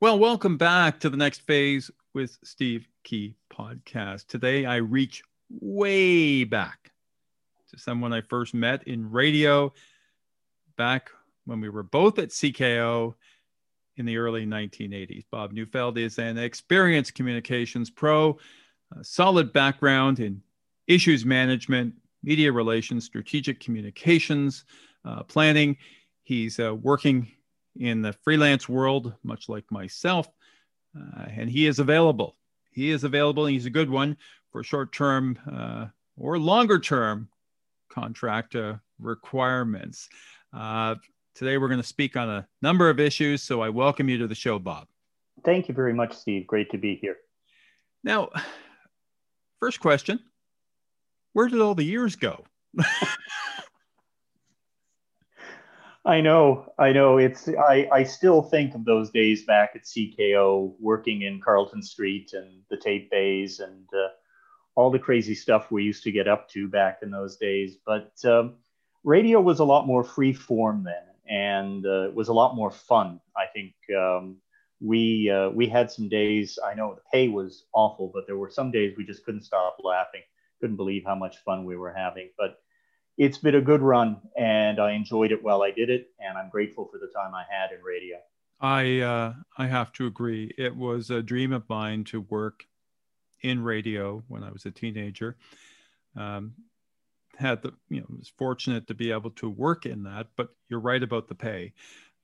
Well, 0.00 0.18
welcome 0.18 0.56
back 0.56 0.98
to 1.00 1.08
the 1.08 1.16
next 1.16 1.42
phase 1.42 1.88
with 2.14 2.36
Steve 2.42 2.88
Kee 3.04 3.36
podcast. 3.50 4.26
Today, 4.26 4.66
I 4.66 4.76
reach 4.76 5.22
way 5.60 6.42
back 6.42 6.90
to 7.70 7.78
someone 7.78 8.12
I 8.12 8.20
first 8.20 8.54
met 8.54 8.82
in 8.88 9.08
radio 9.08 9.72
back 10.76 11.10
when 11.46 11.60
we 11.60 11.68
were 11.68 11.84
both 11.84 12.18
at 12.18 12.30
CKO 12.30 13.14
in 13.96 14.04
the 14.04 14.16
early 14.16 14.44
1980s. 14.44 15.26
Bob 15.30 15.52
Neufeld 15.52 15.96
is 15.96 16.18
an 16.18 16.38
experienced 16.38 17.14
communications 17.14 17.88
pro, 17.88 18.36
solid 19.02 19.52
background 19.52 20.18
in 20.18 20.42
issues 20.88 21.24
management, 21.24 21.94
media 22.24 22.50
relations, 22.50 23.04
strategic 23.04 23.60
communications, 23.60 24.64
uh, 25.04 25.22
planning. 25.22 25.76
He's 26.24 26.58
uh, 26.58 26.74
working 26.74 27.30
in 27.78 28.02
the 28.02 28.12
freelance 28.24 28.68
world, 28.68 29.14
much 29.22 29.48
like 29.48 29.64
myself, 29.70 30.28
uh, 30.96 31.26
and 31.36 31.50
he 31.50 31.66
is 31.66 31.78
available. 31.78 32.36
He 32.70 32.90
is 32.90 33.04
available, 33.04 33.46
and 33.46 33.52
he's 33.52 33.66
a 33.66 33.70
good 33.70 33.90
one 33.90 34.16
for 34.50 34.62
short 34.62 34.92
term 34.92 35.38
uh, 35.50 35.86
or 36.16 36.38
longer 36.38 36.78
term 36.78 37.28
contract 37.90 38.54
uh, 38.56 38.74
requirements. 38.98 40.08
Uh, 40.52 40.96
today, 41.34 41.58
we're 41.58 41.68
going 41.68 41.80
to 41.80 41.86
speak 41.86 42.16
on 42.16 42.28
a 42.28 42.46
number 42.62 42.90
of 42.90 43.00
issues, 43.00 43.42
so 43.42 43.60
I 43.60 43.68
welcome 43.68 44.08
you 44.08 44.18
to 44.18 44.26
the 44.26 44.34
show, 44.34 44.58
Bob. 44.58 44.88
Thank 45.44 45.68
you 45.68 45.74
very 45.74 45.92
much, 45.92 46.14
Steve. 46.16 46.46
Great 46.46 46.70
to 46.70 46.78
be 46.78 46.96
here. 46.96 47.16
Now, 48.02 48.30
first 49.60 49.80
question 49.80 50.20
Where 51.32 51.48
did 51.48 51.60
all 51.60 51.74
the 51.74 51.84
years 51.84 52.16
go? 52.16 52.44
I 56.06 56.20
know, 56.20 56.70
I 56.78 56.92
know. 56.92 57.16
It's 57.16 57.48
I, 57.48 57.88
I 57.90 58.02
still 58.04 58.42
think 58.42 58.74
of 58.74 58.84
those 58.84 59.10
days 59.10 59.44
back 59.46 59.70
at 59.74 59.84
CKO, 59.84 60.74
working 60.78 61.22
in 61.22 61.40
Carlton 61.40 61.82
Street 61.82 62.34
and 62.34 62.60
the 62.68 62.76
tape 62.76 63.10
bays 63.10 63.60
and 63.60 63.88
uh, 63.94 64.08
all 64.74 64.90
the 64.90 64.98
crazy 64.98 65.34
stuff 65.34 65.70
we 65.70 65.82
used 65.82 66.02
to 66.04 66.12
get 66.12 66.28
up 66.28 66.48
to 66.50 66.68
back 66.68 66.98
in 67.02 67.10
those 67.10 67.36
days. 67.38 67.78
But 67.86 68.12
um, 68.24 68.56
radio 69.02 69.40
was 69.40 69.60
a 69.60 69.64
lot 69.64 69.86
more 69.86 70.04
free 70.04 70.34
form 70.34 70.84
then, 70.84 71.04
and 71.26 71.86
uh, 71.86 72.08
it 72.08 72.14
was 72.14 72.28
a 72.28 72.34
lot 72.34 72.54
more 72.54 72.70
fun. 72.70 73.18
I 73.34 73.46
think 73.46 73.72
um, 73.96 74.36
we 74.82 75.30
uh, 75.30 75.50
we 75.50 75.68
had 75.68 75.90
some 75.90 76.10
days. 76.10 76.58
I 76.62 76.74
know 76.74 76.94
the 76.94 77.02
pay 77.10 77.28
was 77.28 77.64
awful, 77.72 78.10
but 78.12 78.26
there 78.26 78.36
were 78.36 78.50
some 78.50 78.70
days 78.70 78.94
we 78.98 79.06
just 79.06 79.24
couldn't 79.24 79.44
stop 79.44 79.78
laughing, 79.82 80.22
couldn't 80.60 80.76
believe 80.76 81.04
how 81.06 81.14
much 81.14 81.38
fun 81.38 81.64
we 81.64 81.76
were 81.78 81.94
having. 81.94 82.28
But 82.36 82.58
it's 83.16 83.38
been 83.38 83.54
a 83.54 83.60
good 83.60 83.80
run 83.80 84.16
and 84.36 84.80
I 84.80 84.92
enjoyed 84.92 85.32
it 85.32 85.42
while 85.42 85.62
I 85.62 85.70
did 85.70 85.90
it. 85.90 86.10
And 86.18 86.36
I'm 86.36 86.50
grateful 86.50 86.88
for 86.90 86.98
the 86.98 87.06
time 87.14 87.34
I 87.34 87.44
had 87.48 87.70
in 87.72 87.82
radio. 87.82 88.16
I, 88.60 89.00
uh, 89.00 89.34
I 89.58 89.66
have 89.66 89.92
to 89.94 90.06
agree. 90.06 90.52
It 90.56 90.74
was 90.74 91.10
a 91.10 91.22
dream 91.22 91.52
of 91.52 91.68
mine 91.68 92.04
to 92.04 92.20
work 92.22 92.64
in 93.42 93.62
radio 93.62 94.22
when 94.28 94.42
I 94.42 94.50
was 94.50 94.64
a 94.64 94.70
teenager. 94.70 95.36
Um, 96.16 96.54
had 97.36 97.62
the, 97.62 97.72
you 97.88 98.00
know, 98.00 98.06
was 98.16 98.32
fortunate 98.38 98.86
to 98.86 98.94
be 98.94 99.10
able 99.10 99.30
to 99.32 99.50
work 99.50 99.86
in 99.86 100.04
that, 100.04 100.28
but 100.36 100.50
you're 100.68 100.80
right 100.80 101.02
about 101.02 101.28
the 101.28 101.34
pay. 101.34 101.72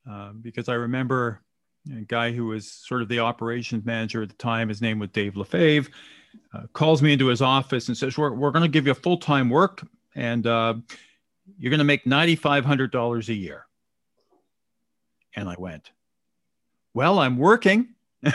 Uh, 0.08 0.30
because 0.32 0.68
I 0.68 0.74
remember 0.74 1.42
a 1.92 2.02
guy 2.02 2.32
who 2.32 2.46
was 2.46 2.70
sort 2.70 3.02
of 3.02 3.08
the 3.08 3.18
operations 3.18 3.84
manager 3.84 4.22
at 4.22 4.28
the 4.28 4.36
time, 4.36 4.68
his 4.68 4.80
name 4.80 4.98
was 4.98 5.10
Dave 5.10 5.36
Lefebvre, 5.36 5.90
uh, 6.54 6.62
calls 6.72 7.02
me 7.02 7.12
into 7.12 7.26
his 7.26 7.42
office 7.42 7.88
and 7.88 7.96
says, 7.96 8.16
We're, 8.16 8.32
we're 8.32 8.52
going 8.52 8.62
to 8.62 8.68
give 8.68 8.86
you 8.86 8.94
full 8.94 9.18
time 9.18 9.50
work 9.50 9.82
and 10.14 10.46
uh, 10.46 10.74
you're 11.58 11.70
going 11.70 11.78
to 11.78 11.84
make 11.84 12.04
$9,500 12.04 13.28
a 13.28 13.34
year. 13.34 13.66
And 15.36 15.48
I 15.48 15.54
went, 15.58 15.92
Well, 16.94 17.18
I'm 17.18 17.36
working. 17.36 17.88
but 18.22 18.32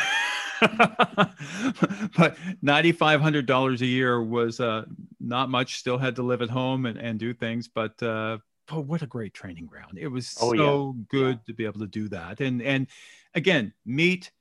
$9,500 2.64 3.82
a 3.82 3.86
year 3.86 4.24
was 4.24 4.60
uh, 4.60 4.86
not 5.20 5.50
much, 5.50 5.78
still 5.78 5.98
had 5.98 6.16
to 6.16 6.24
live 6.24 6.42
at 6.42 6.50
home 6.50 6.86
and, 6.86 6.98
and 6.98 7.20
do 7.20 7.34
things. 7.34 7.68
But 7.68 8.02
uh, 8.02 8.38
oh, 8.72 8.80
what 8.80 9.02
a 9.02 9.08
great 9.08 9.34
training 9.34 9.66
ground. 9.66 9.98
It 9.98 10.08
was 10.08 10.36
oh, 10.42 10.56
so 10.56 10.96
yeah. 10.98 11.04
good 11.10 11.40
yeah. 11.42 11.48
to 11.48 11.54
be 11.54 11.66
able 11.66 11.82
to 11.82 11.88
do 11.88 12.08
that. 12.10 12.40
And, 12.40 12.62
and 12.62 12.88
again, 13.34 13.74
meet 13.86 14.32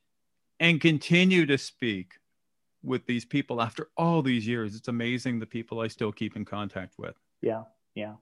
and 0.61 0.81
continue 0.81 1.47
to 1.47 1.59
speak 1.59 2.13
with 2.83 3.07
these 3.07 3.25
people 3.25 3.61
after 3.61 3.89
all 3.97 4.23
these 4.23 4.47
years. 4.47 4.77
It's 4.77 4.89
amazing 4.89 5.41
the 5.41 5.47
people 5.47 5.81
I 5.81 5.89
still 5.89 6.13
keep 6.13 6.37
in 6.37 6.45
contact 6.45 6.95
with. 6.99 7.17
Yeah, 7.45 7.65
yeah. 7.95 8.15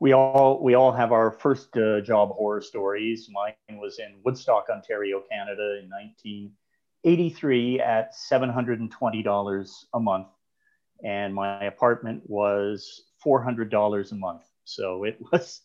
We 0.00 0.14
all 0.14 0.62
we 0.62 0.74
all 0.74 0.90
have 0.92 1.12
our 1.12 1.30
first 1.30 1.76
uh, 1.76 2.00
job 2.00 2.30
horror 2.30 2.62
stories. 2.62 3.28
Mine 3.30 3.54
was 3.72 3.98
in 3.98 4.16
Woodstock, 4.24 4.68
Ontario, 4.70 5.22
Canada, 5.30 5.80
in 5.82 5.90
1983 5.90 7.80
at 7.80 8.14
$720 8.14 9.84
a 9.92 10.00
month, 10.00 10.28
and 11.04 11.34
my 11.34 11.64
apartment 11.64 12.22
was 12.24 13.02
$400 13.24 14.12
a 14.12 14.14
month. 14.14 14.44
So 14.64 15.04
it 15.04 15.18
was 15.32 15.60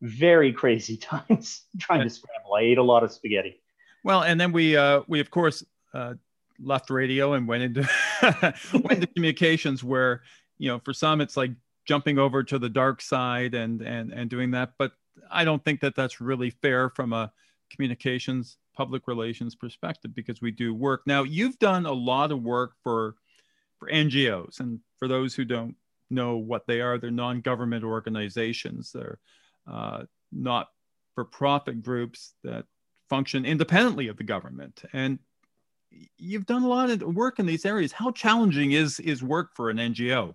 very 0.00 0.52
crazy 0.52 0.96
times 1.28 1.62
trying 1.80 2.02
to 2.02 2.10
scramble. 2.10 2.54
I 2.54 2.60
ate 2.60 2.78
a 2.78 2.82
lot 2.84 3.02
of 3.02 3.10
spaghetti. 3.10 3.60
Well, 4.04 4.22
and 4.22 4.40
then 4.40 4.52
we 4.52 4.76
uh, 4.76 5.02
we 5.08 5.18
of 5.18 5.32
course 5.32 5.64
uh, 5.94 6.14
left 6.60 6.90
radio 6.90 7.32
and 7.32 7.48
went 7.48 7.64
into 7.64 7.88
went 8.72 8.92
into 8.92 9.08
communications 9.08 9.82
where 9.82 10.22
you 10.58 10.68
know 10.68 10.78
for 10.78 10.92
some 10.92 11.20
it's 11.20 11.36
like 11.36 11.50
jumping 11.84 12.18
over 12.18 12.42
to 12.42 12.58
the 12.58 12.68
dark 12.68 13.00
side 13.00 13.54
and 13.54 13.82
and 13.82 14.12
and 14.12 14.30
doing 14.30 14.50
that 14.50 14.72
but 14.78 14.92
i 15.30 15.44
don't 15.44 15.64
think 15.64 15.80
that 15.80 15.94
that's 15.94 16.20
really 16.20 16.50
fair 16.50 16.88
from 16.90 17.12
a 17.12 17.32
communications 17.70 18.58
public 18.74 19.06
relations 19.06 19.54
perspective 19.54 20.14
because 20.14 20.40
we 20.40 20.50
do 20.50 20.74
work. 20.74 21.02
Now 21.06 21.22
you've 21.22 21.58
done 21.58 21.86
a 21.86 21.92
lot 21.92 22.32
of 22.32 22.42
work 22.42 22.72
for 22.82 23.16
for 23.78 23.88
ngos 23.90 24.60
and 24.60 24.80
for 24.98 25.08
those 25.08 25.34
who 25.34 25.44
don't 25.44 25.74
know 26.10 26.36
what 26.36 26.66
they 26.66 26.80
are 26.80 26.98
they're 26.98 27.10
non-government 27.10 27.84
organizations. 27.84 28.92
They're 28.92 29.18
uh, 29.70 30.04
not 30.30 30.68
for 31.14 31.24
profit 31.24 31.82
groups 31.82 32.34
that 32.44 32.64
function 33.08 33.44
independently 33.44 34.08
of 34.08 34.16
the 34.16 34.24
government. 34.24 34.82
And 34.92 35.18
you've 36.16 36.46
done 36.46 36.62
a 36.62 36.68
lot 36.68 36.90
of 36.90 37.02
work 37.02 37.38
in 37.38 37.46
these 37.46 37.66
areas. 37.66 37.92
How 37.92 38.10
challenging 38.12 38.72
is 38.72 39.00
is 39.00 39.22
work 39.22 39.54
for 39.54 39.70
an 39.70 39.78
ngo 39.78 40.34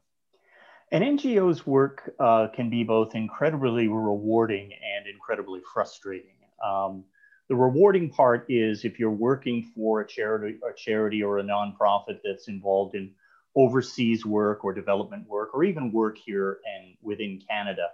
an 0.91 1.01
NGO's 1.01 1.65
work 1.67 2.13
uh, 2.19 2.47
can 2.55 2.69
be 2.69 2.83
both 2.83 3.13
incredibly 3.13 3.87
rewarding 3.87 4.71
and 4.73 5.07
incredibly 5.07 5.61
frustrating. 5.73 6.37
Um, 6.63 7.03
the 7.49 7.55
rewarding 7.55 8.09
part 8.09 8.45
is 8.49 8.85
if 8.85 8.99
you're 8.99 9.11
working 9.11 9.71
for 9.75 10.01
a 10.01 10.07
charity, 10.07 10.59
a 10.67 10.73
charity 10.73 11.23
or 11.23 11.39
a 11.39 11.43
nonprofit 11.43 12.19
that's 12.23 12.47
involved 12.47 12.95
in 12.95 13.11
overseas 13.55 14.25
work 14.25 14.63
or 14.63 14.73
development 14.73 15.27
work, 15.27 15.49
or 15.53 15.63
even 15.63 15.91
work 15.91 16.17
here 16.17 16.59
and 16.65 16.95
within 17.01 17.41
Canada, 17.49 17.87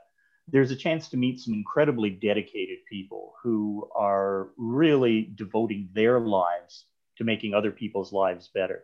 there's 0.47 0.71
a 0.71 0.75
chance 0.75 1.07
to 1.09 1.17
meet 1.17 1.39
some 1.39 1.53
incredibly 1.53 2.09
dedicated 2.09 2.79
people 2.89 3.33
who 3.41 3.87
are 3.95 4.49
really 4.57 5.31
devoting 5.35 5.89
their 5.93 6.19
lives 6.19 6.85
to 7.17 7.23
making 7.23 7.53
other 7.53 7.71
people's 7.71 8.11
lives 8.11 8.49
better. 8.53 8.83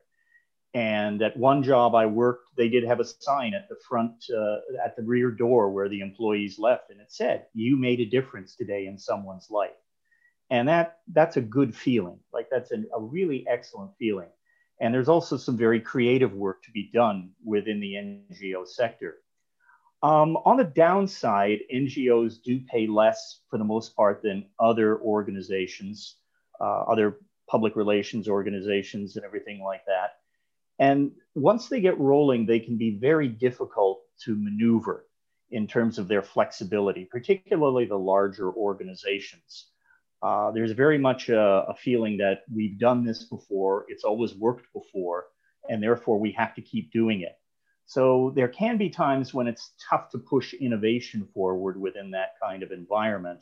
And 0.73 1.21
at 1.23 1.35
one 1.35 1.63
job 1.63 1.95
I 1.95 2.05
worked, 2.05 2.55
they 2.55 2.69
did 2.69 2.83
have 2.83 2.99
a 2.99 3.05
sign 3.05 3.55
at 3.55 3.67
the 3.69 3.77
front, 3.87 4.23
uh, 4.29 4.57
at 4.83 4.95
the 4.95 5.01
rear 5.01 5.31
door 5.31 5.71
where 5.71 5.89
the 5.89 6.01
employees 6.01 6.59
left, 6.59 6.91
and 6.91 7.01
it 7.01 7.11
said, 7.11 7.47
"You 7.53 7.75
made 7.75 7.99
a 7.99 8.05
difference 8.05 8.55
today 8.55 8.85
in 8.85 8.97
someone's 8.97 9.49
life." 9.49 9.71
And 10.51 10.67
that 10.67 10.99
that's 11.07 11.37
a 11.37 11.41
good 11.41 11.75
feeling. 11.75 12.19
Like 12.31 12.49
that's 12.51 12.71
a, 12.71 12.83
a 12.93 13.01
really 13.01 13.47
excellent 13.47 13.91
feeling. 13.97 14.29
And 14.79 14.93
there's 14.93 15.09
also 15.09 15.37
some 15.37 15.57
very 15.57 15.79
creative 15.79 16.33
work 16.33 16.63
to 16.63 16.71
be 16.71 16.89
done 16.93 17.31
within 17.43 17.79
the 17.79 17.93
NGO 17.95 18.67
sector. 18.67 19.17
Um, 20.01 20.37
on 20.45 20.55
the 20.55 20.63
downside, 20.63 21.59
NGOs 21.73 22.41
do 22.41 22.61
pay 22.61 22.87
less 22.87 23.41
for 23.49 23.57
the 23.57 23.65
most 23.65 23.95
part 23.95 24.21
than 24.23 24.45
other 24.59 25.01
organizations, 25.01 26.15
uh, 26.61 26.83
other 26.83 27.17
public 27.49 27.75
relations 27.75 28.29
organizations, 28.29 29.17
and 29.17 29.25
everything 29.25 29.61
like 29.61 29.83
that. 29.87 30.18
And 30.79 31.11
once 31.35 31.67
they 31.67 31.81
get 31.81 31.99
rolling, 31.99 32.45
they 32.45 32.59
can 32.59 32.77
be 32.77 32.97
very 32.97 33.27
difficult 33.27 34.01
to 34.23 34.35
maneuver 34.35 35.05
in 35.51 35.67
terms 35.67 35.97
of 35.97 36.07
their 36.07 36.21
flexibility, 36.21 37.05
particularly 37.05 37.85
the 37.85 37.97
larger 37.97 38.51
organizations. 38.53 39.67
Uh, 40.21 40.51
there's 40.51 40.71
very 40.71 40.97
much 40.97 41.29
a, 41.29 41.65
a, 41.67 41.73
feeling 41.75 42.17
that 42.17 42.43
we've 42.53 42.77
done 42.77 43.05
this 43.05 43.23
before, 43.23 43.85
it's 43.87 44.03
always 44.03 44.35
worked 44.35 44.65
before, 44.73 45.27
and 45.69 45.81
therefore 45.81 46.19
we 46.19 46.31
have 46.31 46.53
to 46.53 46.61
keep 46.61 46.91
doing 46.91 47.21
it. 47.21 47.37
So 47.85 48.33
there 48.35 48.49
can 48.49 48.77
be 48.77 48.89
times 48.89 49.33
when 49.33 49.47
it's 49.47 49.71
tough 49.89 50.09
to 50.11 50.17
push 50.17 50.53
innovation 50.53 51.27
forward 51.33 51.79
within 51.79 52.11
that 52.11 52.33
kind 52.41 52.63
of 52.63 52.71
environment, 52.71 53.39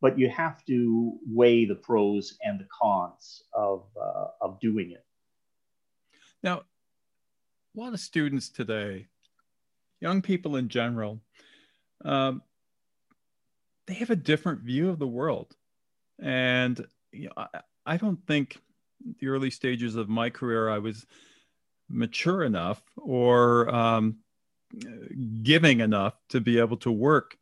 but 0.00 0.18
you 0.18 0.30
have 0.30 0.64
to 0.66 1.18
weigh 1.26 1.66
the 1.66 1.74
pros 1.74 2.38
and 2.42 2.58
the 2.60 2.68
cons 2.80 3.42
of, 3.52 3.84
uh, 4.00 4.26
of 4.40 4.60
doing 4.60 4.92
it. 4.92 5.04
Now, 6.42 6.62
a 7.76 7.80
lot 7.80 7.92
of 7.92 8.00
students 8.00 8.48
today, 8.48 9.06
young 10.00 10.22
people 10.22 10.56
in 10.56 10.68
general, 10.68 11.20
um, 12.04 12.42
they 13.86 13.94
have 13.94 14.10
a 14.10 14.16
different 14.16 14.60
view 14.60 14.88
of 14.88 14.98
the 14.98 15.06
world. 15.06 15.54
And 16.18 16.84
you 17.12 17.26
know, 17.26 17.32
I, 17.36 17.60
I 17.86 17.96
don't 17.96 18.24
think 18.26 18.58
the 19.20 19.28
early 19.28 19.50
stages 19.50 19.96
of 19.96 20.08
my 20.08 20.30
career, 20.30 20.68
I 20.68 20.78
was 20.78 21.06
mature 21.88 22.44
enough 22.44 22.82
or 22.96 23.72
um, 23.74 24.18
giving 25.42 25.80
enough 25.80 26.14
to 26.28 26.40
be 26.40 26.58
able 26.58 26.76
to 26.78 26.92
work 26.92 27.36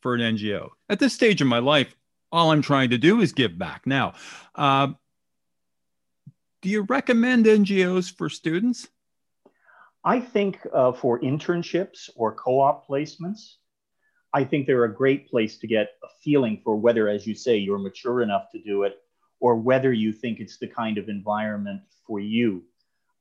for 0.00 0.14
an 0.14 0.20
NGO. 0.20 0.70
At 0.88 0.98
this 0.98 1.14
stage 1.14 1.40
in 1.40 1.48
my 1.48 1.58
life, 1.58 1.94
all 2.32 2.52
I'm 2.52 2.62
trying 2.62 2.90
to 2.90 2.98
do 2.98 3.20
is 3.20 3.32
give 3.32 3.58
back. 3.58 3.86
Now, 3.86 4.14
uh, 4.54 4.88
do 6.62 6.68
you 6.68 6.82
recommend 6.82 7.46
NGOs 7.46 8.14
for 8.14 8.28
students? 8.28 8.88
I 10.04 10.20
think 10.20 10.58
uh, 10.72 10.92
for 10.92 11.20
internships 11.20 12.08
or 12.16 12.34
co 12.34 12.60
op 12.60 12.86
placements, 12.88 13.56
I 14.32 14.44
think 14.44 14.66
they're 14.66 14.84
a 14.84 14.94
great 14.94 15.28
place 15.28 15.58
to 15.58 15.66
get 15.66 15.90
a 16.02 16.08
feeling 16.22 16.60
for 16.64 16.76
whether, 16.76 17.08
as 17.08 17.26
you 17.26 17.34
say, 17.34 17.56
you're 17.56 17.78
mature 17.78 18.22
enough 18.22 18.50
to 18.52 18.62
do 18.62 18.84
it 18.84 18.96
or 19.40 19.56
whether 19.56 19.92
you 19.92 20.12
think 20.12 20.38
it's 20.38 20.58
the 20.58 20.68
kind 20.68 20.98
of 20.98 21.08
environment 21.08 21.80
for 22.06 22.20
you. 22.20 22.62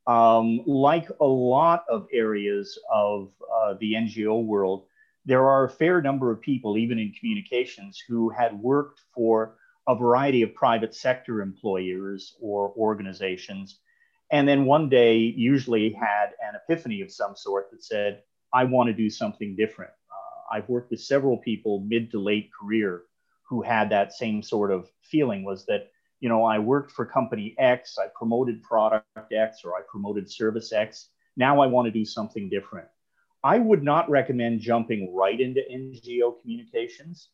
Um, 0.05 0.61
like 0.65 1.09
a 1.21 1.25
lot 1.25 1.85
of 1.89 2.07
areas 2.13 2.77
of 2.91 3.31
uh, 3.53 3.75
the 3.79 3.93
NGO 3.93 4.43
world, 4.43 4.85
there 5.25 5.47
are 5.47 5.65
a 5.65 5.69
fair 5.69 6.01
number 6.01 6.31
of 6.31 6.41
people, 6.41 6.77
even 6.77 6.99
in 6.99 7.13
communications, 7.13 8.01
who 8.07 8.29
had 8.29 8.59
worked 8.59 9.01
for 9.13 9.57
a 9.87 9.95
variety 9.95 10.41
of 10.41 10.53
private 10.53 10.93
sector 10.95 11.41
employers 11.41 12.35
or 12.41 12.73
organizations. 12.75 13.79
And 14.31 14.47
then 14.47 14.65
one 14.65 14.89
day, 14.89 15.17
usually 15.17 15.91
had 15.91 16.31
an 16.41 16.55
epiphany 16.55 17.01
of 17.01 17.11
some 17.11 17.35
sort 17.35 17.71
that 17.71 17.83
said, 17.83 18.21
I 18.53 18.63
want 18.63 18.87
to 18.87 18.93
do 18.93 19.09
something 19.09 19.55
different. 19.55 19.91
Uh, 20.11 20.55
I've 20.55 20.69
worked 20.69 20.91
with 20.91 21.01
several 21.01 21.37
people 21.37 21.81
mid 21.87 22.11
to 22.11 22.19
late 22.19 22.49
career 22.59 23.03
who 23.47 23.61
had 23.61 23.89
that 23.89 24.13
same 24.13 24.43
sort 24.43 24.71
of 24.71 24.87
feeling 25.01 25.43
was 25.43 25.65
that, 25.65 25.91
you 26.19 26.29
know, 26.29 26.43
I 26.43 26.59
worked 26.59 26.91
for 26.91 27.05
company 27.05 27.55
X, 27.57 27.97
I 27.97 28.07
promoted 28.15 28.61
product 28.61 29.05
X, 29.31 29.61
or 29.63 29.75
I 29.75 29.81
promoted 29.89 30.31
service 30.31 30.71
X. 30.71 31.09
Now 31.35 31.61
I 31.61 31.67
want 31.67 31.87
to 31.87 31.91
do 31.91 32.05
something 32.05 32.49
different. 32.49 32.87
I 33.43 33.57
would 33.57 33.83
not 33.83 34.09
recommend 34.09 34.59
jumping 34.59 35.15
right 35.15 35.39
into 35.39 35.61
NGO 35.71 36.39
communications. 36.41 37.29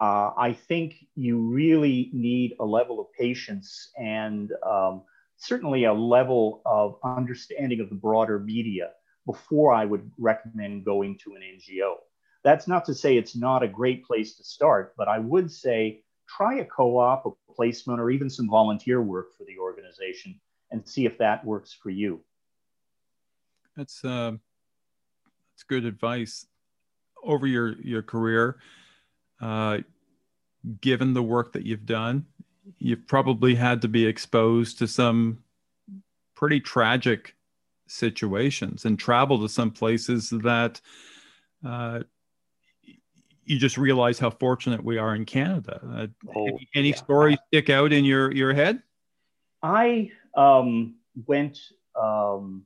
Uh, 0.00 0.32
I 0.36 0.52
think 0.52 0.96
you 1.14 1.38
really 1.38 2.10
need 2.12 2.56
a 2.60 2.64
level 2.64 3.00
of 3.00 3.06
patience 3.12 3.92
and 3.96 4.52
um, 4.66 5.02
certainly 5.44 5.84
a 5.84 5.92
level 5.92 6.62
of 6.64 6.98
understanding 7.04 7.80
of 7.80 7.88
the 7.88 7.94
broader 7.94 8.38
media 8.38 8.90
before 9.26 9.72
I 9.72 9.84
would 9.84 10.10
recommend 10.18 10.84
going 10.84 11.18
to 11.24 11.34
an 11.34 11.42
NGO. 11.42 11.94
That's 12.42 12.68
not 12.68 12.84
to 12.86 12.94
say 12.94 13.16
it's 13.16 13.36
not 13.36 13.62
a 13.62 13.68
great 13.68 14.04
place 14.04 14.36
to 14.36 14.44
start, 14.44 14.94
but 14.96 15.08
I 15.08 15.18
would 15.18 15.50
say 15.50 16.02
try 16.28 16.56
a 16.56 16.64
co 16.64 16.98
op, 16.98 17.26
a 17.26 17.52
placement, 17.52 18.00
or 18.00 18.10
even 18.10 18.28
some 18.28 18.48
volunteer 18.48 19.00
work 19.00 19.36
for 19.36 19.44
the 19.44 19.58
organization 19.58 20.38
and 20.70 20.86
see 20.86 21.06
if 21.06 21.16
that 21.18 21.44
works 21.44 21.72
for 21.72 21.90
you. 21.90 22.20
That's 23.76 24.04
uh, 24.04 24.32
it's 25.54 25.62
good 25.62 25.84
advice 25.84 26.46
over 27.22 27.46
your 27.46 27.80
your 27.80 28.02
career. 28.02 28.58
Uh, 29.40 29.78
given 30.80 31.12
the 31.12 31.22
work 31.22 31.52
that 31.52 31.64
you've 31.64 31.86
done, 31.86 32.26
you've 32.78 33.06
probably 33.06 33.54
had 33.54 33.82
to 33.82 33.88
be 33.88 34.06
exposed 34.06 34.78
to 34.78 34.86
some 34.86 35.38
pretty 36.34 36.60
tragic 36.60 37.34
situations 37.86 38.84
and 38.84 38.98
travel 38.98 39.40
to 39.40 39.48
some 39.48 39.70
places 39.70 40.30
that 40.30 40.80
uh, 41.64 42.00
you 43.44 43.58
just 43.58 43.76
realize 43.76 44.18
how 44.18 44.30
fortunate 44.30 44.82
we 44.82 44.98
are 44.98 45.14
in 45.14 45.24
Canada. 45.24 45.80
Uh, 45.84 46.06
oh, 46.34 46.46
any, 46.46 46.68
any 46.74 46.90
yeah. 46.90 46.96
stories 46.96 47.38
stick 47.48 47.70
out 47.70 47.92
in 47.92 48.04
your 48.04 48.32
your 48.32 48.54
head? 48.54 48.82
I 49.62 50.10
um, 50.36 50.96
went 51.26 51.58
um, 52.00 52.64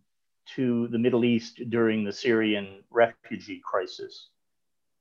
to 0.55 0.89
the 0.89 0.99
Middle 0.99 1.25
East 1.25 1.61
during 1.69 2.05
the 2.05 2.13
Syrian 2.13 2.83
refugee 2.91 3.61
crisis. 3.65 4.29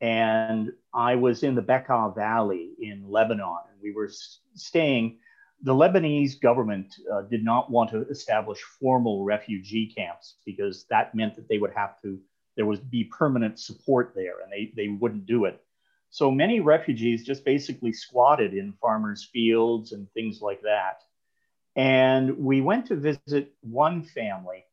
And 0.01 0.71
I 0.93 1.15
was 1.15 1.43
in 1.43 1.55
the 1.55 1.61
Bekaa 1.61 2.13
Valley 2.13 2.71
in 2.79 3.09
Lebanon. 3.09 3.66
We 3.88 3.94
were 3.94 4.12
staying, 4.54 5.19
the 5.63 5.74
Lebanese 5.74 6.39
government 6.42 6.94
uh, 7.12 7.22
did 7.24 7.44
not 7.44 7.72
want 7.72 7.89
to 7.92 8.06
establish 8.10 8.60
formal 8.80 9.24
refugee 9.24 9.88
camps 9.95 10.36
because 10.45 10.86
that 10.89 11.16
meant 11.16 11.36
that 11.36 11.48
they 11.48 11.57
would 11.57 11.72
have 11.74 12.01
to, 12.01 12.19
there 12.57 12.66
would 12.66 12.92
be 12.92 13.06
permanent 13.06 13.60
support 13.60 14.12
there 14.13 14.42
and 14.44 14.51
they, 14.51 14.74
they 14.75 14.89
wouldn't 14.89 15.25
do 15.25 15.45
it. 15.45 15.63
So 16.10 16.30
many 16.30 16.60
refugees 16.60 17.25
just 17.25 17.45
basically 17.45 17.94
squatted 17.94 18.54
in 18.54 18.74
farmers' 18.81 19.30
fields 19.31 19.94
and 19.94 20.12
things 20.12 20.42
like 20.42 20.62
that. 20.63 21.04
And 21.75 22.38
we 22.38 22.60
went 22.60 22.88
to 22.88 22.95
visit 22.95 23.54
one 23.62 24.04
family 24.04 24.66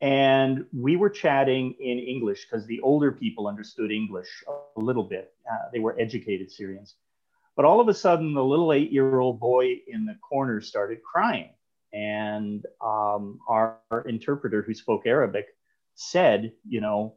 and 0.00 0.64
we 0.72 0.96
were 0.96 1.10
chatting 1.10 1.74
in 1.78 1.98
English 1.98 2.46
because 2.46 2.66
the 2.66 2.80
older 2.80 3.12
people 3.12 3.46
understood 3.46 3.92
English 3.92 4.28
a 4.76 4.80
little 4.80 5.04
bit. 5.04 5.34
Uh, 5.48 5.68
they 5.72 5.78
were 5.78 5.94
educated 6.00 6.50
Syrians. 6.50 6.96
But 7.60 7.66
all 7.66 7.78
of 7.78 7.88
a 7.88 7.94
sudden, 7.94 8.32
the 8.32 8.42
little 8.42 8.72
eight 8.72 8.90
year 8.90 9.20
old 9.20 9.38
boy 9.38 9.82
in 9.86 10.06
the 10.06 10.14
corner 10.26 10.62
started 10.62 11.02
crying. 11.02 11.50
And 11.92 12.64
um, 12.80 13.38
our, 13.46 13.76
our, 13.90 14.00
interpreter, 14.08 14.62
who 14.62 14.72
spoke 14.72 15.06
Arabic, 15.06 15.44
said, 15.94 16.54
You 16.66 16.80
know, 16.80 17.16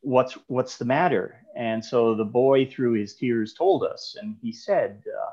what's, 0.00 0.38
what's 0.46 0.78
the 0.78 0.86
matter? 0.86 1.42
And 1.54 1.84
so 1.84 2.14
the 2.14 2.24
boy, 2.24 2.64
through 2.64 2.94
his 2.94 3.16
tears, 3.16 3.52
told 3.52 3.84
us. 3.84 4.16
And 4.18 4.36
he 4.40 4.50
said, 4.50 5.02
uh, 5.06 5.32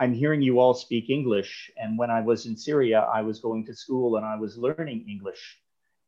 I'm 0.00 0.14
hearing 0.14 0.40
you 0.40 0.60
all 0.60 0.72
speak 0.72 1.10
English. 1.10 1.70
And 1.76 1.98
when 1.98 2.10
I 2.10 2.22
was 2.22 2.46
in 2.46 2.56
Syria, 2.56 3.00
I 3.00 3.20
was 3.20 3.40
going 3.40 3.66
to 3.66 3.74
school 3.74 4.16
and 4.16 4.24
I 4.24 4.36
was 4.36 4.56
learning 4.56 5.04
English 5.10 5.58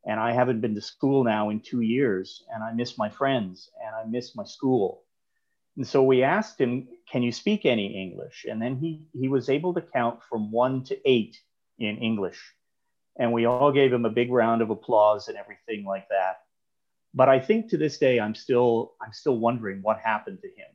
and 0.07 0.19
I 0.19 0.33
haven't 0.33 0.63
been 0.63 0.77
to 0.77 0.81
school 0.81 1.25
now 1.25 1.51
in 1.51 1.61
two 1.61 1.81
years, 1.83 2.45
and 2.55 2.63
I 2.63 2.73
miss 2.73 2.97
my 2.97 3.11
friends 3.11 3.71
and 3.85 3.95
I 3.95 4.05
miss 4.09 4.37
my 4.37 4.45
school. 4.45 5.03
And 5.77 5.87
so 5.87 6.03
we 6.03 6.23
asked 6.23 6.61
him, 6.61 6.89
Can 7.11 7.23
you 7.23 7.33
speak 7.33 7.65
any 7.65 8.01
English? 8.01 8.47
And 8.49 8.61
then 8.61 8.77
he, 8.77 9.07
he 9.13 9.29
was 9.29 9.49
able 9.49 9.75
to 9.75 9.81
count 9.81 10.21
from 10.29 10.51
one 10.51 10.85
to 10.85 10.99
eight 11.09 11.39
in 11.79 11.99
English. 11.99 12.41
And 13.19 13.33
we 13.33 13.47
all 13.47 13.73
gave 13.73 13.93
him 13.93 14.05
a 14.05 14.11
big 14.11 14.31
round 14.31 14.63
of 14.63 14.71
applause 14.71 15.29
and 15.29 15.37
everything 15.37 15.85
like 15.85 16.09
that. 16.09 16.41
But 17.15 17.29
I 17.29 17.41
think 17.41 17.71
to 17.71 17.79
this 17.79 17.99
day, 17.99 18.21
I'm 18.21 18.35
still 18.35 18.95
I'm 19.01 19.13
still 19.13 19.39
wondering 19.39 19.81
what 19.83 19.99
happened 19.99 20.41
to 20.43 20.49
him. 20.49 20.69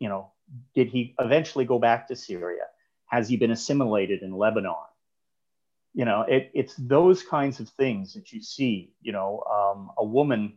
You 0.00 0.08
know, 0.08 0.32
did 0.74 0.88
he 0.88 1.14
eventually 1.18 1.64
go 1.64 1.78
back 1.78 2.08
to 2.08 2.16
Syria? 2.16 2.64
Has 3.06 3.28
he 3.28 3.36
been 3.36 3.52
assimilated 3.52 4.22
in 4.22 4.32
Lebanon? 4.32 4.74
you 5.96 6.04
know 6.04 6.20
it, 6.28 6.50
it's 6.54 6.74
those 6.76 7.22
kinds 7.22 7.58
of 7.58 7.68
things 7.70 8.12
that 8.12 8.30
you 8.30 8.40
see 8.40 8.92
you 9.00 9.12
know 9.12 9.42
um, 9.50 9.90
a 9.98 10.04
woman 10.04 10.52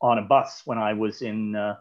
on 0.00 0.18
a 0.18 0.22
bus 0.22 0.62
when 0.64 0.78
i 0.78 0.94
was 0.94 1.22
in 1.22 1.54
uh, 1.54 1.76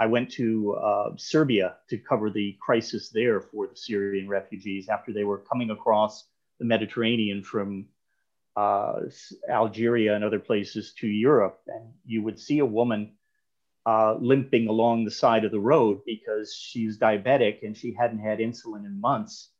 i 0.00 0.06
went 0.06 0.30
to 0.30 0.74
uh, 0.74 1.10
serbia 1.16 1.76
to 1.88 1.96
cover 1.96 2.30
the 2.30 2.56
crisis 2.60 3.10
there 3.10 3.40
for 3.40 3.68
the 3.68 3.76
syrian 3.76 4.28
refugees 4.28 4.88
after 4.88 5.12
they 5.12 5.24
were 5.24 5.38
coming 5.38 5.70
across 5.70 6.26
the 6.58 6.64
mediterranean 6.64 7.42
from 7.42 7.86
uh, 8.56 9.00
algeria 9.48 10.14
and 10.14 10.24
other 10.24 10.38
places 10.38 10.92
to 10.98 11.06
europe. 11.06 11.60
And 11.66 11.92
you 12.04 12.22
would 12.22 12.38
see 12.38 12.58
a 12.58 12.66
woman 12.66 13.12
uh, 13.86 14.16
limping 14.20 14.68
along 14.68 15.04
the 15.04 15.10
side 15.10 15.44
of 15.44 15.52
the 15.52 15.60
road 15.60 16.00
because 16.04 16.54
she's 16.54 16.98
diabetic 16.98 17.62
and 17.62 17.76
she 17.76 17.94
hadn't 17.94 18.18
had 18.18 18.38
insulin 18.38 18.84
in 18.84 19.00
months. 19.00 19.50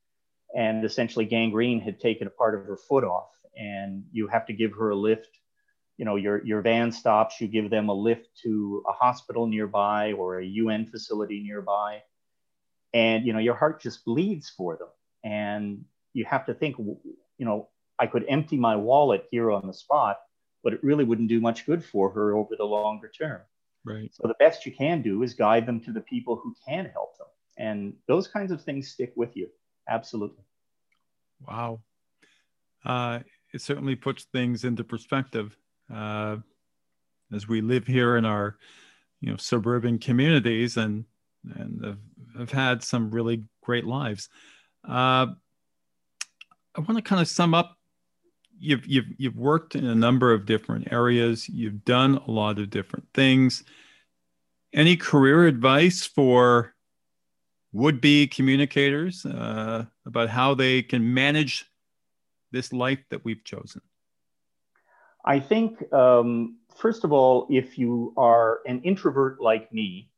And 0.55 0.85
essentially 0.85 1.25
gangrene 1.25 1.81
had 1.81 2.01
taken 2.01 2.27
a 2.27 2.31
part 2.31 2.55
of 2.59 2.67
her 2.67 2.77
foot 2.77 3.05
off. 3.05 3.31
And 3.57 4.05
you 4.13 4.27
have 4.29 4.47
to 4.47 4.53
give 4.53 4.73
her 4.73 4.91
a 4.91 4.97
lift 4.97 5.29
you 6.01 6.07
know 6.07 6.17
your, 6.17 6.43
your 6.47 6.63
van 6.63 6.91
stops 6.91 7.43
you 7.43 7.47
give 7.47 7.69
them 7.69 7.91
a 7.91 7.93
lift 7.93 8.27
to 8.43 8.83
a 8.89 8.93
hospital 8.93 9.47
nearby 9.47 10.13
or 10.13 10.41
a 10.41 10.47
un 10.47 10.87
facility 10.87 11.43
nearby. 11.43 12.03
And 12.95 13.27
you 13.27 13.35
know 13.35 13.39
your 13.39 13.55
heart 13.55 13.83
just 13.83 14.07
bleeds 14.07 14.49
for 14.49 14.79
them. 14.79 14.89
And 15.23 15.85
you 16.15 16.25
have 16.25 16.47
to 16.47 16.55
think 16.55 16.79
you 16.79 17.47
know 17.49 17.69
i 17.99 18.07
could 18.07 18.25
empty 18.29 18.57
my 18.57 18.77
wallet 18.77 19.27
here 19.31 19.51
on 19.51 19.67
the 19.67 19.75
spot 19.75 20.17
but 20.65 20.73
it 20.73 20.83
really 20.83 21.05
wouldn't 21.05 21.29
do 21.29 21.41
much 21.41 21.67
good 21.67 21.85
for 21.85 22.11
her 22.11 22.35
over 22.35 22.57
the 22.57 22.65
longer 22.65 23.09
term. 23.09 23.41
Right. 23.85 24.11
So 24.15 24.29
the 24.29 24.35
best 24.45 24.67
you 24.67 24.73
can 24.73 25.01
do 25.01 25.23
is 25.23 25.33
guide 25.33 25.65
them 25.67 25.81
to 25.81 25.93
the 25.93 26.03
people 26.03 26.37
who 26.37 26.55
can 26.67 26.85
help 26.87 27.17
them. 27.17 27.29
And 27.57 27.95
those 28.07 28.29
kinds 28.29 28.53
of 28.53 28.63
things 28.63 28.91
stick 28.91 29.13
with 29.17 29.35
you. 29.37 29.49
Absolutely. 29.89 30.45
Wow. 31.49 31.81
Uh, 32.85 33.21
it 33.55 33.63
certainly 33.63 33.97
puts 33.97 34.25
things 34.25 34.65
into 34.65 34.85
perspective 34.85 35.57
uh, 35.93 36.37
as 37.33 37.49
we 37.49 37.61
live 37.61 37.87
here 37.87 38.17
in 38.17 38.25
our, 38.25 38.57
you 39.21 39.31
know, 39.31 39.37
suburban 39.37 39.99
communities 39.99 40.77
and 40.77 41.05
and 41.57 41.85
have, 41.85 41.99
have 42.39 42.53
had 42.53 42.83
some 42.83 43.11
really 43.11 43.45
great 43.63 43.87
lives. 43.87 44.29
Uh, 44.87 45.27
I 46.77 46.81
want 46.81 46.97
to 46.97 47.03
kind 47.03 47.21
of 47.21 47.29
sum 47.29 47.55
up. 47.55 47.77
You've 48.59 48.87
you've 48.87 49.07
you've 49.17 49.37
worked 49.39 49.75
in 49.75 49.87
a 49.87 49.95
number 49.95 50.33
of 50.33 50.47
different 50.47 50.93
areas. 50.93 51.49
You've 51.49 51.85
done 51.85 52.17
a 52.27 52.31
lot 52.31 52.59
of 52.59 52.71
different 52.71 53.07
things. 53.15 53.65
Any 54.73 54.97
career 54.97 55.47
advice 55.47 56.07
for 56.07 56.75
would 57.73 58.01
be 58.01 58.27
communicators 58.27 59.25
uh, 59.25 59.85
about 60.07 60.29
how 60.29 60.55
they 60.55 60.83
can 60.83 61.15
manage 61.15 61.67
this 62.53 62.73
life 62.73 62.99
that 63.11 63.25
we've 63.25 63.45
chosen? 63.45 63.81
I 65.25 65.41
think, 65.41 65.93
um, 65.93 66.57
first 66.77 67.05
of 67.05 67.13
all, 67.13 67.47
if 67.51 67.79
you 67.79 68.15
are 68.17 68.61
an 68.67 68.83
introvert 68.83 69.41
like 69.41 69.73
me, 69.73 70.11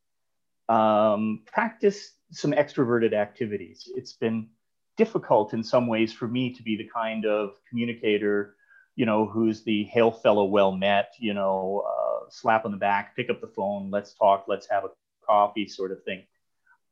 um, 0.69 1.43
practice 1.47 2.13
some 2.31 2.53
extroverted 2.53 3.13
activities. 3.13 3.91
It's 3.95 4.13
been 4.13 4.49
difficult 4.97 5.55
in 5.55 5.63
some 5.63 5.87
ways 5.87 6.13
for 6.13 6.29
me 6.29 6.55
to 6.55 6.63
be 6.63 6.77
the 6.77 6.89
kind 6.89 7.27
of 7.27 7.57
communicator, 7.69 8.57
you 8.95 9.07
know, 9.07 9.27
who's 9.27 9.65
the 9.65 9.85
hail 9.85 10.11
fellow 10.11 10.45
well 10.45 10.73
met, 10.73 11.15
you 11.19 11.35
know, 11.35 11.85
uh, 11.87 12.31
slap 12.31 12.65
on 12.65 12.71
the 12.71 12.77
back, 12.77 13.17
pick 13.17 13.29
up 13.29 13.41
the 13.41 13.49
phone, 13.49 13.91
let's 13.91 14.15
talk, 14.15 14.45
let's 14.49 14.69
have 14.71 14.85
a 14.85 14.91
coffee 15.27 15.67
sort 15.67 15.93
of 15.93 16.03
thing. 16.05 16.23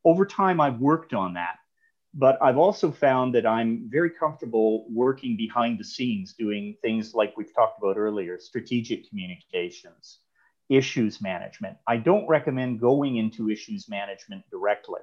Over 0.05 0.27
time, 0.27 0.61
I've 0.61 0.81
worked 0.81 1.15
on 1.15 1.35
that. 1.35 1.60
But 2.13 2.39
I've 2.43 2.59
also 2.59 2.91
found 2.91 3.35
that 3.37 3.47
I'm 3.47 3.89
very 3.89 4.11
comfortable 4.11 4.87
working 4.91 5.37
behind 5.37 5.79
the 5.79 5.85
scenes, 5.85 6.35
doing 6.35 6.77
things 6.83 7.15
like 7.15 7.37
we've 7.37 7.55
talked 7.55 7.79
about 7.79 7.97
earlier 7.97 8.39
strategic 8.39 9.09
communications, 9.09 10.19
issues 10.69 11.23
management. 11.23 11.77
I 11.87 11.99
don't 11.99 12.27
recommend 12.27 12.81
going 12.81 13.17
into 13.17 13.49
issues 13.49 13.89
management 13.89 14.43
directly 14.51 15.03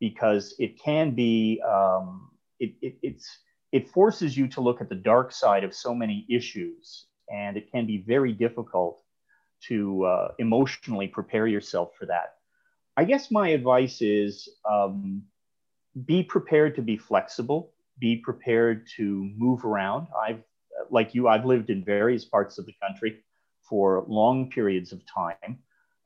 because 0.00 0.54
it 0.58 0.78
can 0.78 1.14
be, 1.14 1.62
um, 1.66 2.30
it, 2.60 2.74
it, 2.82 2.98
it's, 3.02 3.38
it 3.72 3.88
forces 3.88 4.36
you 4.36 4.48
to 4.48 4.60
look 4.60 4.80
at 4.80 4.88
the 4.88 4.94
dark 4.94 5.32
side 5.32 5.64
of 5.64 5.74
so 5.74 5.94
many 5.94 6.26
issues, 6.28 7.06
and 7.32 7.56
it 7.56 7.70
can 7.70 7.86
be 7.86 7.98
very 8.06 8.32
difficult 8.32 9.02
to 9.60 10.04
uh, 10.04 10.28
emotionally 10.38 11.08
prepare 11.08 11.46
yourself 11.46 11.90
for 11.98 12.06
that. 12.06 12.34
I 12.96 13.04
guess 13.04 13.30
my 13.30 13.48
advice 13.48 14.02
is 14.02 14.48
um, 14.68 15.22
be 16.04 16.22
prepared 16.22 16.74
to 16.76 16.82
be 16.82 16.96
flexible, 16.96 17.72
be 17.98 18.16
prepared 18.16 18.86
to 18.96 19.30
move 19.36 19.64
around. 19.64 20.06
I've, 20.18 20.42
like 20.90 21.14
you, 21.14 21.28
I've 21.28 21.44
lived 21.44 21.70
in 21.70 21.84
various 21.84 22.24
parts 22.24 22.58
of 22.58 22.66
the 22.66 22.74
country 22.82 23.20
for 23.62 24.04
long 24.08 24.50
periods 24.50 24.92
of 24.92 25.00
time. 25.06 25.58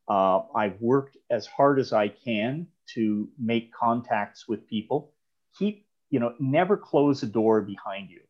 Uh, 0.08 0.40
I've 0.54 0.80
worked 0.80 1.16
as 1.30 1.46
hard 1.46 1.78
as 1.78 1.92
I 1.92 2.08
can 2.08 2.66
to 2.94 3.28
make 3.38 3.72
contacts 3.72 4.48
with 4.48 4.66
people. 4.66 5.12
Keep, 5.58 5.86
you 6.10 6.20
know, 6.20 6.34
never 6.38 6.76
close 6.76 7.22
a 7.22 7.26
door 7.26 7.60
behind 7.60 8.10
you. 8.10 8.20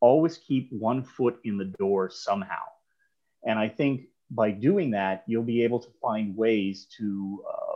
Always 0.00 0.38
keep 0.38 0.72
one 0.72 1.02
foot 1.02 1.38
in 1.44 1.56
the 1.56 1.66
door 1.78 2.10
somehow. 2.10 2.64
And 3.44 3.58
I 3.58 3.68
think 3.68 4.06
by 4.30 4.50
doing 4.50 4.90
that, 4.92 5.24
you'll 5.26 5.42
be 5.42 5.62
able 5.62 5.80
to 5.80 5.88
find 6.02 6.36
ways 6.36 6.86
to 6.98 7.44
uh, 7.48 7.69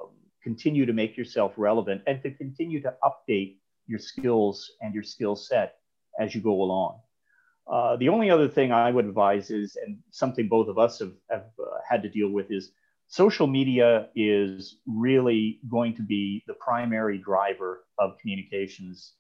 continue 0.45 0.87
to 0.87 0.93
make 0.93 1.17
yourself 1.17 1.55
relevant 1.57 2.03
and 2.07 2.23
to 2.23 2.31
continue 2.31 2.81
to 2.83 2.95
update 3.03 3.57
your 3.87 3.99
skills 3.99 4.71
and 4.83 4.95
your 4.95 5.03
skill 5.03 5.35
set 5.35 5.79
as 6.21 6.35
you 6.35 6.41
go 6.41 6.63
along. 6.63 7.01
Uh, 7.67 7.97
the 7.97 8.11
only 8.11 8.31
other 8.31 8.49
thing 8.49 8.71
I 8.71 8.91
would 8.91 9.07
advise 9.07 9.51
is, 9.51 9.77
and 9.85 9.99
something 10.11 10.49
both 10.49 10.69
of 10.69 10.79
us 10.79 10.99
have, 10.99 11.15
have 11.31 11.47
uh, 11.59 11.79
had 11.89 12.03
to 12.03 12.11
deal 12.11 12.29
with, 12.29 12.51
is 12.51 12.73
social 13.09 13.47
media 13.47 14.09
is 14.15 14.77
really 14.87 15.61
going 15.71 15.95
to 15.97 16.03
be 16.03 16.45
the 16.47 16.55
primary 16.55 17.19
driver 17.19 17.85
of 17.99 18.19
communications 18.19 19.15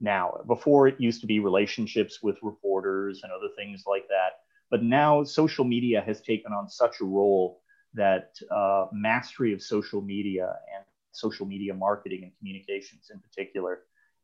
now. 0.00 0.40
Before 0.46 0.88
it 0.88 1.00
used 1.00 1.20
to 1.20 1.26
be 1.26 1.40
relationships 1.40 2.22
with 2.22 2.36
reporters 2.42 3.20
and 3.22 3.32
other 3.32 3.52
things 3.56 3.84
like 3.86 4.08
that. 4.08 4.40
But 4.70 4.82
now 4.82 5.24
social 5.24 5.64
media 5.64 6.00
has 6.00 6.20
taken 6.22 6.52
on 6.52 6.68
such 6.68 7.00
a 7.00 7.04
role 7.04 7.60
that 7.94 8.36
uh, 8.50 8.86
mastery 8.92 9.52
of 9.52 9.62
social 9.62 10.00
media 10.00 10.54
and 10.74 10.84
social 11.12 11.46
media 11.46 11.72
marketing 11.72 12.24
and 12.24 12.32
communications 12.38 13.10
in 13.12 13.20
particular 13.20 13.80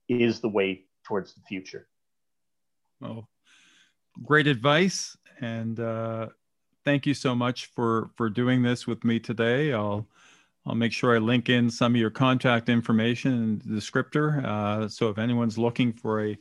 is 0.09 0.41
the 0.41 0.49
way 0.49 0.85
towards 1.05 1.35
the 1.35 1.41
future. 1.43 1.87
Well, 3.01 3.29
great 4.25 4.47
advice, 4.47 5.17
and 5.41 5.79
uh, 5.79 6.29
thank 6.85 7.07
you 7.07 7.15
so 7.15 7.35
much 7.35 7.67
for 7.67 8.11
for 8.17 8.29
doing 8.29 8.63
this 8.63 8.87
with 8.87 9.05
me 9.05 9.19
today. 9.19 9.73
I'll 9.73 10.07
I'll 10.67 10.75
make 10.75 10.93
sure 10.93 11.15
I 11.15 11.19
link 11.19 11.49
in 11.49 11.71
some 11.71 11.95
of 11.95 12.01
your 12.01 12.11
contact 12.11 12.69
information 12.69 13.33
in 13.33 13.59
the 13.65 13.81
descriptor. 13.81 14.45
Uh, 14.45 14.89
so 14.89 15.09
if 15.09 15.19
anyone's 15.19 15.57
looking 15.57 15.93
for 15.93 16.27
a 16.27 16.39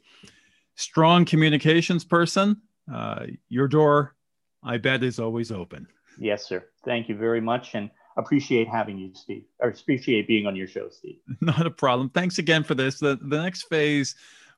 strong 0.76 1.26
communications 1.26 2.04
person, 2.04 2.62
uh, 2.92 3.28
your 3.48 3.68
door, 3.68 4.16
I 4.64 4.78
bet, 4.78 5.04
is 5.04 5.20
always 5.20 5.52
open. 5.52 5.88
Yes, 6.20 6.46
sir. 6.46 6.66
Thank 6.84 7.08
you 7.08 7.16
very 7.16 7.42
much. 7.42 7.76
And 7.76 7.90
appreciate 8.18 8.68
having 8.68 8.98
you, 8.98 9.12
Steve, 9.14 9.46
or 9.60 9.70
appreciate 9.70 10.28
being 10.28 10.46
on 10.46 10.56
your 10.56 10.68
show, 10.68 10.90
Steve. 10.90 11.20
Not 11.42 11.66
a 11.66 11.72
problem. 11.72 12.10
Thanks 12.10 12.38
again 12.38 12.64
for 12.64 12.76
this. 12.76 13.00
The, 13.00 13.18
the 13.22 13.42
next 13.42 13.64
phase 13.64 14.16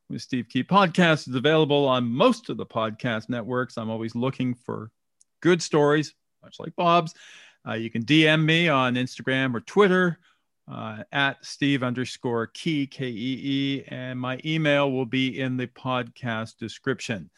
with 0.10 0.22
Steve 0.22 0.48
Kee 0.50 0.64
podcast 0.64 1.28
is 1.30 1.36
available 1.36 1.88
on 1.88 2.06
most 2.06 2.50
of 2.50 2.58
the 2.58 2.66
podcast 2.66 3.30
networks. 3.30 3.78
I'm 3.78 3.92
always 3.92 4.16
looking 4.16 4.56
for 4.56 4.90
good 5.42 5.62
stories, 5.62 6.16
much 6.44 6.60
like 6.60 6.76
Bob's. 6.76 7.14
Uh, 7.68 7.74
you 7.74 7.92
can 7.92 8.04
DM 8.04 8.44
me 8.44 8.68
on 8.68 8.96
Instagram 8.96 9.54
or 9.54 9.60
Twitter 9.62 10.18
uh, 10.70 11.04
at 11.12 11.46
Steve 11.46 11.84
underscore 11.84 12.48
Kee, 12.48 12.88
K 12.88 13.06
E 13.06 13.12
E, 13.12 13.84
and 13.88 14.20
my 14.20 14.40
email 14.44 14.92
will 14.92 15.06
be 15.06 15.40
in 15.40 15.58
the 15.58 15.68
podcast 15.68 16.58
description. 16.58 17.30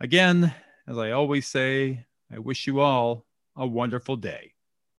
Again, 0.00 0.52
as 0.88 0.98
I 0.98 1.12
always 1.12 1.46
say, 1.46 2.04
I 2.32 2.40
wish 2.40 2.66
you 2.66 2.80
all 2.80 3.27
a 3.58 3.66
wonderful 3.66 4.16
day. 4.16 4.54